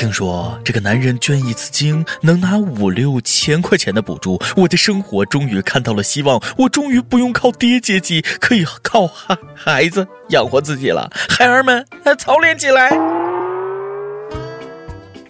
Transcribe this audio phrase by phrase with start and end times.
[0.00, 11.10] 听说这个男人捐一次精能拿五六千块钱的补助，我的生活终于看到了希望，我终于不用靠爹接济，可以靠孩孩子养活自己了。
[11.28, 11.84] 孩儿们，
[12.18, 12.90] 操练起来！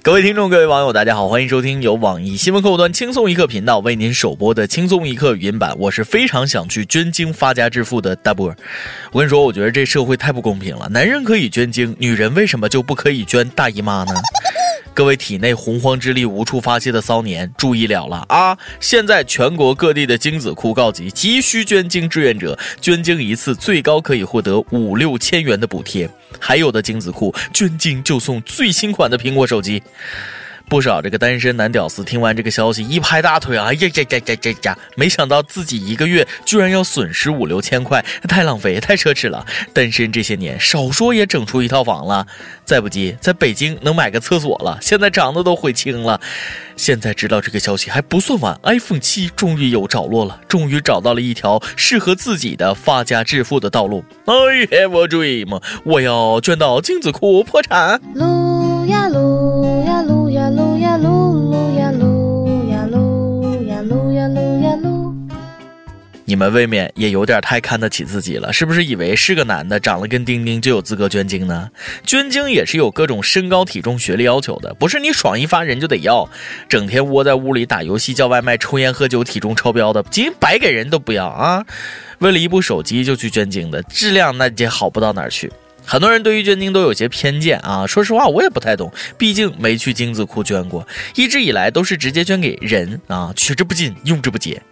[0.02, 5.75] 各位听众，各位网友，大家好，欢迎收听由网易新闻客户端轻松一刻频道为您首播的轻松一刻语音版。
[5.80, 8.57] 我是非常想去捐精发家致富的大波儿。
[9.11, 14.14] 我跟你说，我觉得这社会太不公平了，男人可以捐精，女人为什么就不可以捐大姨妈呢？
[15.00, 18.58] 各位体内洪荒之力无处发泄的骚年，注意了了啊！
[18.80, 26.06] 现在全国各地的精子库告急，急需捐精志愿者，捐精一次最高可以获得五六千元的补贴，
[26.38, 29.82] 还有的精子库捐精就送最新款的苹果手机。
[30.70, 34.78] 不少这个单身男屌丝听完这个消息一拍大腿啊，呀呀呀呀呀呀！
[34.95, 39.45] 没想到自己一个月居然要损失五六千块，太浪费，太奢侈了。
[39.75, 42.25] 单身这些年，少说也整出一套房了，
[42.64, 44.78] 再不济在北京能买个厕所了。
[44.80, 46.20] 现在长得都悔青了。
[46.77, 54.05] 现在知道这个消息还不算晚，iPhone 七终于有着落了，终于找到了一条适合自己的发家致富的道路。
[54.27, 58.00] I have a dream，我要捐到精子库破产。
[58.14, 59.30] 撸呀撸
[66.31, 71.69] 你们未免也有点太看得起自己了，是不是以为是个男的长得跟丁丁就有资格捐精呢？
[72.06, 76.31] 捐精也是有各种身高、体重、学历要求的，不是你爽一发人就得要。
[76.69, 81.67] 整天窝在屋里打游戏、叫外卖、抽烟喝酒、体重超标的，精白给人都不要啊！
[82.20, 85.50] 为了一部手机就去捐精的，质量那也好不到哪儿去。
[85.84, 94.62] 很多人对于捐精都有些偏见啊，说实话我也不太懂，毕竟没去精子库捐过，一直以来都是直接捐给人啊，取之不尽，用之不竭。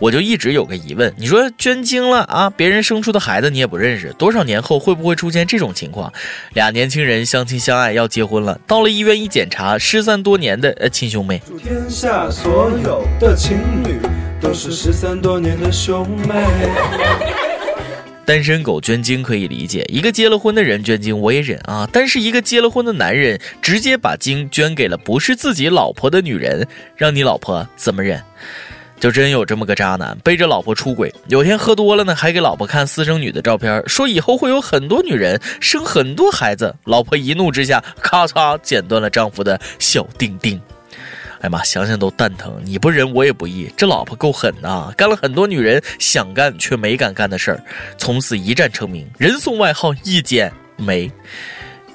[0.00, 6.12] 我就一直有个疑问，你说捐精了啊，别人生出的孩子你也不认识，多少年后会不会出现这种情况？
[6.54, 11.40] 俩年轻人相亲相爱要结婚了，到了医院一检查，失散多年的呃亲兄妹。
[11.46, 14.00] 祝天下所有的情侣
[14.40, 16.44] 都是失散多年的兄妹。
[18.26, 21.86] 单身狗捐精可以理解，一个结了婚的人捐精我也忍啊。
[21.92, 26.66] 但是一个结了婚的男人直接把精捐给了不是自己老婆的女人，
[26.96, 28.22] 让你老婆怎么忍？
[29.00, 36.74] 就真有这么个渣男，背着老婆出轨，有天喝多了呢，还给老婆看私生女的照片，说以后会有很多女人生很多孩子。
[36.84, 40.60] 老婆一怒之下，咔嚓剪断了丈夫的小丁丁。
[41.40, 42.58] 哎妈，想想都蛋疼！
[42.64, 47.62] 你不仁我也不义，这老婆够狠呐，干了很多女人想干却没敢干的事儿，
[47.98, 51.10] 从此一战成名，人送外号“一剪梅”。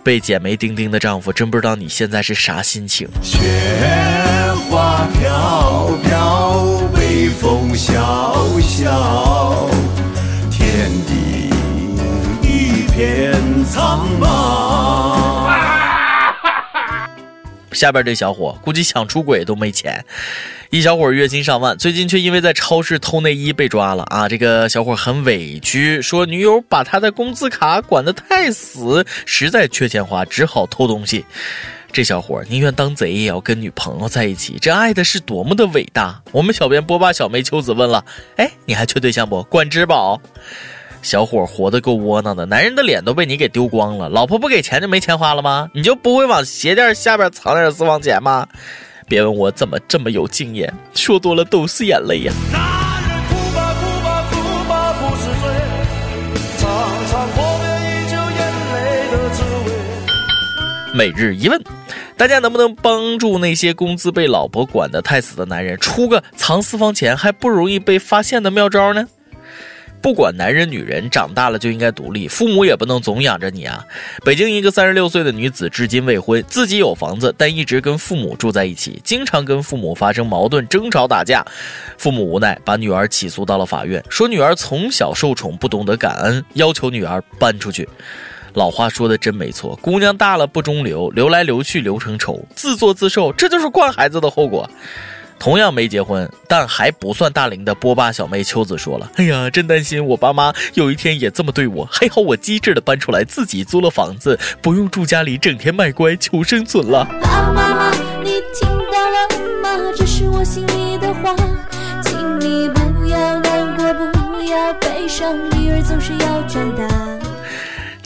[0.02, 3.08] 被剪梅丁丁的丈夫，真不知道你现在是啥心情。
[3.22, 3.40] 雪
[4.70, 6.79] 花飘飘，
[7.80, 9.70] 小小，
[10.52, 11.50] 天地
[12.44, 15.48] 一片苍茫。
[17.72, 20.04] 下边这小伙估计想出轨都没钱，
[20.72, 24.28] 一小伙月薪上万，最近却因为在超市偷内衣被抓了啊！
[24.28, 31.24] 这个小伙很委屈，说女友把他的工资卡管得太死，实在缺钱花，只好偷东西。
[31.92, 36.22] 这小伙宁愿当贼也要跟女朋友在一起，这爱的是多么的伟大！
[36.32, 38.06] 我们小编波霸小妹秋子问了，
[38.38, 39.44] 哎，你还缺对象不？
[39.44, 40.22] 管支宝。
[41.02, 45.70] 小伙活得够窝囊的，男人的脸都被你给丢光了，老婆不给钱就没钱花了吗？
[45.74, 48.48] 你就不会往鞋垫下边藏点私房钱吗？
[49.08, 52.34] 别问我怎么这么有经验，说多了都是眼泪呀。
[60.94, 61.62] 每日一问，
[62.20, 69.08] 大家能不能帮助那些工资被老婆管得太死的男人，出个藏私房钱还不容易被发现的妙招呢？
[70.02, 73.86] 不管男人女人，长大了就应该独立，父母也不能总养着你啊！
[74.26, 81.46] 北京一个三十六岁的女子，至今未婚，自己有房子，但一直跟父母住在一起，经常跟父母发生矛盾、争吵、打架。
[81.98, 87.88] 父母无奈，把女儿起诉到了法院，说女儿从小受宠，不懂得感恩，要求女儿搬出去。
[88.54, 94.70] 老话说的真没错，姑娘大了不中留，留来留去留成仇，自作自受，这就是惯孩子的后果。
[95.38, 101.88] 同样没结婚，但还不算大龄的波霸小妹秋子说了：“哎呀，真担心我爸妈有一天也这么对我。
[101.90, 107.92] 还好我机智的搬出来，自己租了房子，不用住家里，整天卖乖求生存了。”爸妈妈，
[108.22, 109.94] 你听到了吗？
[109.96, 111.34] 这是我心里的话，
[112.04, 117.09] 请你不要难过，不要悲伤，女儿总是要长大。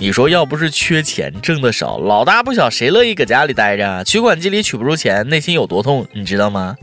[0.03, 4.03] 你说要不是缺钱挣的少，老大不小谁乐意搁家里待着？
[4.03, 6.75] 取款机里取不出钱，内心有多痛，你知道吗？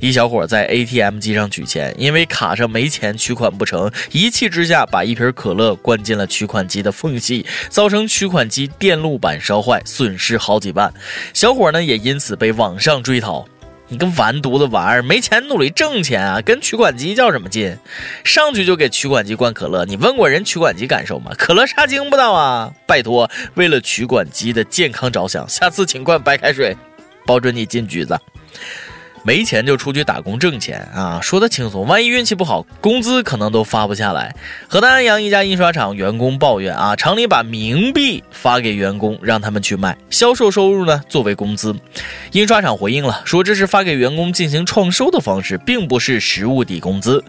[0.00, 10.92] 一小伙在 ATM 机上取钱，因为卡上没钱取款不成，一气之下把一瓶可乐灌进了取款机的缝隙，造成取款机电路板烧坏，损失好几万。
[11.32, 13.46] 小伙呢也因此被网上追讨。
[13.88, 17.78] 你个完犊子玩意儿，没钱努力挣钱啊，跟取款机较什么劲？
[18.24, 21.30] 上去就给取款机灌可乐，你问过人取款机感受吗？
[21.38, 22.72] 可乐杀精不到啊！
[22.86, 26.76] 拜托，为了取款机的健康着想，下次请灌白开水，
[27.24, 28.18] 保准你进局子。
[29.26, 34.32] 没钱就出去打工挣钱啊，说的轻松，万一运气不好，工资可能都发不下来。
[34.68, 41.74] 河南安阳一家印刷厂员工抱怨啊，厂里把冥币发给员工，让他们去卖，销售收入呢作为工资。
[42.30, 47.24] 印刷厂回应了，说这是发给员工进行创收的方式，并不是实物抵工资。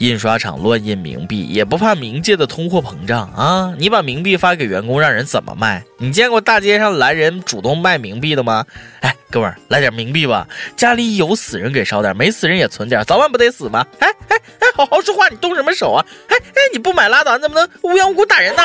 [0.00, 3.74] 印刷厂乱印冥币，也不怕冥界的通货膨胀啊！
[3.76, 5.84] 你把冥币发给员工，让人怎么卖？
[5.98, 8.64] 你见过大街上来人主动卖冥币的吗？
[9.00, 10.48] 哎，哥们儿，来点冥币吧！
[10.74, 13.86] 家里有死人给烧点，没死人也存点，早晚不得死吗？
[13.98, 16.02] 哎哎哎，好好说话，你动什么手啊？
[16.28, 18.62] 哎哎，你不买拉倒，你怎么能无缘无故打人呢？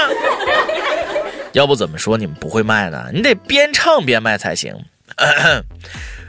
[1.51, 3.09] 要不怎么说你们不会卖呢？
[3.13, 4.73] 你得边唱边卖才行。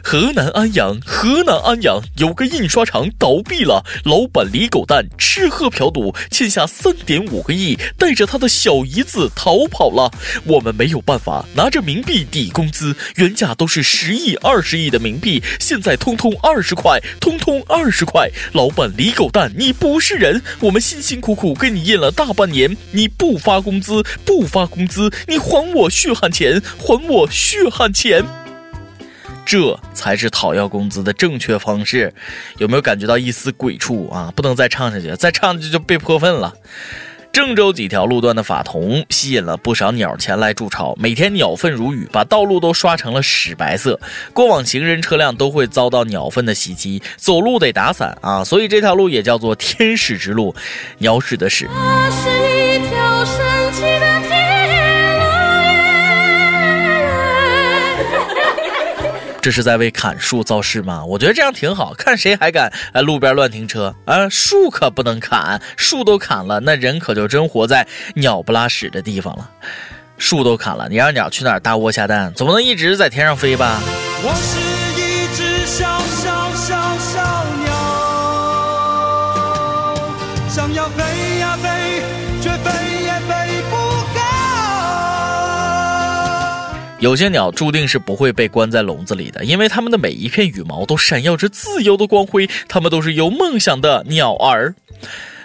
[0.08, 10.12] 河南安阳，河南安阳有个印刷厂倒闭了，老板李狗蛋吃喝嫖赌，欠下三点五个亿，带着他的小姨子逃跑了。
[10.44, 18.30] 我们没有办法拿着冥币抵工资，原价都是十亿、二十亿的冥币，现在通通二十块，通通二十块。
[18.52, 20.40] 老板李狗蛋，你不是人！
[20.60, 28.24] 我们辛辛苦苦给你印了大半年，你不发工资，不发工资，你还我血汗钱，还我血汗钱！
[29.46, 32.12] 这才是讨要工资的正确方式，
[32.58, 34.32] 有没有感觉到一丝鬼畜啊？
[34.34, 36.52] 不能再唱下去，再唱下去就被泼粪了。
[37.32, 44.00] 郑州几条路段的法桐吸引了不少鸟前来筑巢，每天鸟粪如雨，把道路都刷成了屎白色。
[44.32, 50.54] 过往行人车辆都会遭到鸟粪的袭击，走路得打伞啊，所以这条路也叫做天使之路，
[50.98, 51.68] 鸟屎的屎。
[59.46, 61.04] 这是在为砍树造势吗？
[61.04, 64.28] 我觉得这样挺好，看谁还敢哎路边乱停车啊！
[64.28, 69.48] 树可不能砍，树都砍了，那人可就真活在鸟不拉屎的地方了。
[70.18, 72.34] 树都砍了，你让鸟去哪儿搭窝下蛋？
[72.34, 73.80] 总不能一直在天上飞吧？
[74.24, 74.75] 我是
[87.06, 94.74] 有些鸟注定是不会被关在笼子里的，因为它们的每一片羽毛都闪耀着自由的光辉，它们都是有梦想的鸟儿。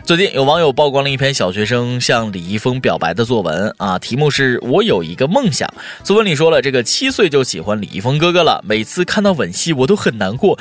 [0.04, 5.72] 最近有网友曝光了一篇小学生向李易峰表白的作文啊，题目是我有一个梦想。
[6.04, 10.58] 作文里说了，这个七岁就喜欢李易峰哥哥了，每次看到吻戏我都很难过。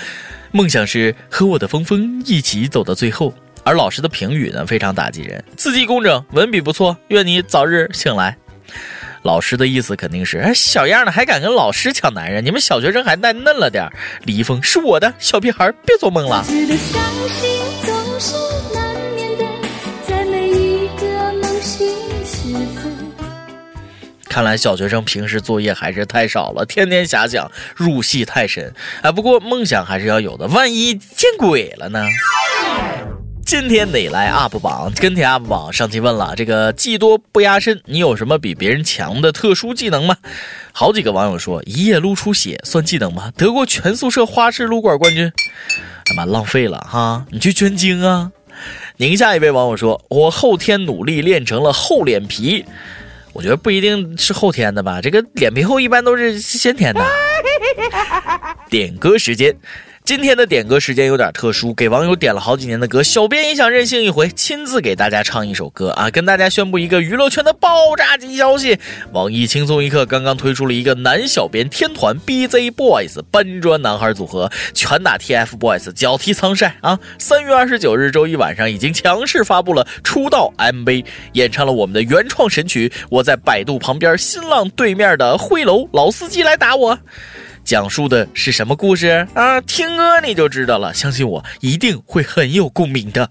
[0.53, 3.33] 梦想是和我的峰峰一起走到最后。
[3.65, 8.37] 而老师的评语呢，非常打击人，字迹工整，文笔不错，愿你早日醒来。
[9.23, 12.45] 老师的意思肯定是：哎，小样的还敢跟老师抢男人？
[12.45, 13.87] 你们小学生还太嫩了点
[14.25, 16.45] 李易峰是我的小屁孩，别做梦了。
[24.29, 28.73] 看来小学生平时作业还是太少了，天天遐想，入戏太深。
[29.03, 32.07] 哎，不过梦想还是要有的，万一见鬼了呢？
[33.51, 34.93] 今天得来 UP 榜？
[34.95, 40.17] 跟帖 UP 榜上期问了，这个技多不压身，你有什么比别人强的特殊技能吗？
[40.71, 43.33] 好几个网友说，一夜撸出血算技能吗？
[43.37, 45.33] 得过全宿舍花式撸管冠军，
[46.05, 47.27] 他妈浪费了哈！
[47.33, 48.31] 你去捐精啊！
[48.99, 52.65] 宁夏一位网友说，我后天努力练成了厚脸皮，
[53.33, 57.05] 我觉得不一定是后天的吧，这个脸皮厚一般都是先天的。
[58.69, 59.53] 点歌时间。
[60.11, 66.11] 今天的点歌时间有点特殊，给网友点了好几年的歌，小编也想任性一回，亲自给大家唱一首歌啊！
[66.11, 68.77] 跟大家宣布一个娱乐圈的爆炸级消息：
[69.13, 76.99] 网易轻松一刻刚刚推出了一个男小编天团 BZ Boys 搬砖男孩组合，拳打 TFBOYS，脚踢苍晒啊！
[77.17, 86.97] 三月二十九日周一晚上已经强势发布了出道 MV，演唱了我们的原创神曲《我在百度旁边新浪对面的灰楼老司机来打我》。
[87.65, 89.61] 讲述的是什么故事啊？
[89.61, 93.31] 听歌你就知道了，相信我，一定会很有共鸣的。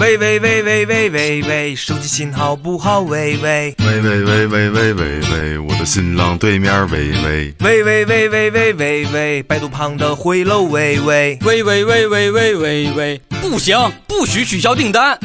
[0.00, 3.74] 喂喂喂喂喂喂喂，手机信号不好，喂喂。
[3.80, 7.54] 喂喂喂喂喂，我的新郎对面，喂喂。
[7.58, 8.28] 喂喂喂
[8.72, 11.00] 喂喂，百度旁的回楼，喂。
[11.00, 13.76] 喂喂喂喂喂喂喂，不行，
[14.06, 15.18] 不许取消订单。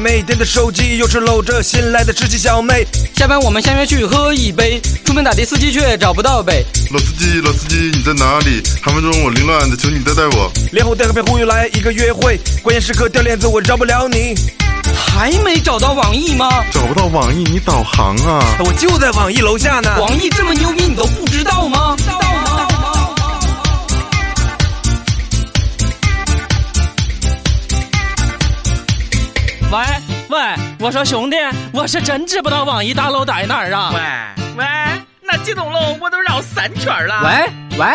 [0.00, 2.86] 快没电的手机，又是搂着新来的知心小妹。
[3.14, 6.64] 下班我们相约去喝一杯，出门打的司机却找不到北。
[6.90, 8.62] 老司机，老司机你在哪里？
[8.80, 10.50] 寒风中我凌乱的，求你带带我。
[10.72, 14.34] 脸红带黑被忽悠来一个约会，关键时刻掉链子我饶不了你。
[14.96, 16.48] 还没找到网易吗？
[16.72, 18.56] 找不到网易，你导航啊！
[18.64, 20.00] 我就在网易楼下呢。
[20.00, 22.69] 网易这么牛逼，你都不知道吗知道吗？
[29.72, 29.78] 喂
[30.30, 30.38] 喂，
[30.80, 31.36] 我说兄弟，
[31.72, 33.92] 我是真知不道网易大楼在哪儿啊！
[33.94, 34.00] 喂
[34.56, 34.66] 喂，
[35.22, 37.22] 那几栋楼我都绕三圈了。
[37.22, 37.86] 喂喂，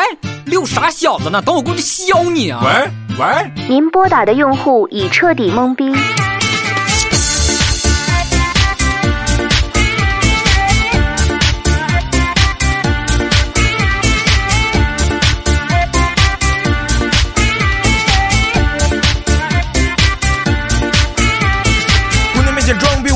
[0.45, 1.41] 溜傻小子呢？
[1.41, 2.61] 等我过去削你啊！
[2.63, 2.89] 喂
[3.19, 5.93] 喂，您拨打的用户已彻底懵逼。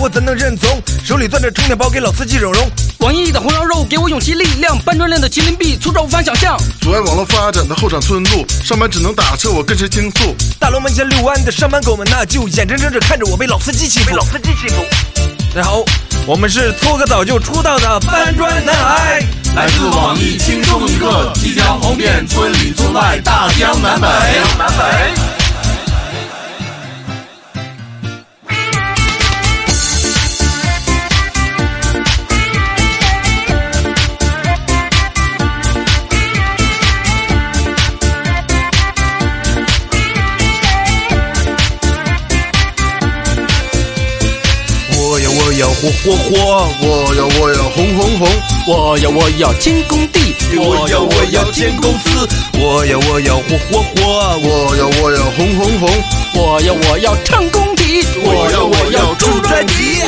[0.09, 0.81] 我怎能认怂？
[1.05, 2.67] 手里攥着充电宝，给老司机整容。
[2.97, 6.57] 网易的红烧肉给我勇气力量，搬砖练的麒麟臂，粗糙无法想象。
[6.81, 10.35] 阻碍网络发展的后场村路，上班只能打车，我跟谁倾诉？
[10.57, 14.07] 大楼门前遛弯的上班狗们，那就眼睁睁着看着我被老司机欺负。
[14.07, 14.83] 被老司机欺负。
[15.53, 15.83] 大家好，
[16.25, 19.23] 我们是搓个澡就出道的搬砖男孩，
[19.55, 24.07] 来自网易轻松一刻，即将红遍村里村外大江南北。
[24.57, 25.48] 南北。
[46.09, 48.27] 火火，我要我要红红红，
[48.65, 55.89] 我要我要建工地，我要我要建公司，我要我要火火火，我要我要红红红，
[56.33, 60.01] 我要我要唱工体，我要我要出专辑。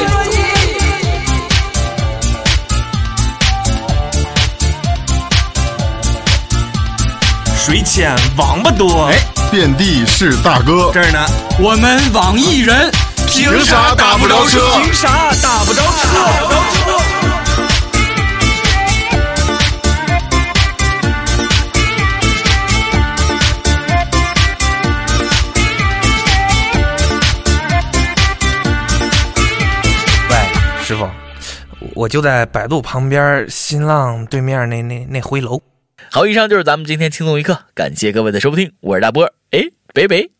[7.63, 9.19] 水浅王八多，哎，
[9.51, 10.89] 遍地是大哥。
[10.91, 11.19] 这儿呢，
[11.59, 12.91] 我们网易人。
[13.43, 14.59] 凭啥打不着车？
[14.83, 16.07] 凭啥打不着车？
[30.29, 30.37] 喂，
[30.83, 31.09] 师傅，
[31.95, 35.59] 我就在百度旁边，新浪对面那那那回楼。
[36.11, 39.61] 好，以上就是咱们今天轻松一刻，感谢各位的收听，我是大波，哎，
[39.95, 40.31] 拜拜。